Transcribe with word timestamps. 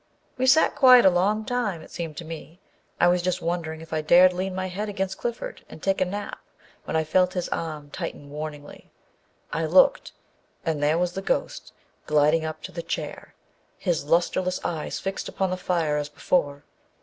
We 0.35 0.47
sat 0.47 0.73
quiet 0.73 1.05
a 1.05 1.11
long 1.11 1.45
time, 1.45 1.83
it 1.83 1.91
seemed 1.91 2.17
to 2.17 2.25
me. 2.25 2.59
I 2.99 3.07
was 3.07 3.21
just 3.21 3.39
wondering 3.39 3.81
if 3.81 3.93
I 3.93 4.01
dared 4.01 4.33
lean 4.33 4.55
my 4.55 4.65
head 4.65 4.89
against 4.89 5.19
Clifford 5.19 5.63
and 5.69 5.79
take 5.83 6.01
a 6.01 6.05
nap 6.05 6.39
when 6.85 6.95
I 6.95 7.03
felt 7.03 7.33
his 7.35 7.47
arm 7.49 7.91
tighten 7.91 8.31
warningly. 8.31 8.89
I 9.53 9.67
looked, 9.67 10.11
and 10.65 10.81
there 10.81 10.97
was 10.97 11.13
the 11.13 11.21
ghost 11.21 11.71
gliding 12.07 12.43
up 12.43 12.63
to 12.63 12.71
the 12.71 12.81
chair, 12.81 13.35
his 13.77 14.03
lustreless 14.03 14.59
eyes 14.65 14.99
fixed 14.99 15.29
upon 15.29 15.51
the 15.51 15.55
fire 15.55 15.97
as 15.97 16.09
before. 16.09 16.63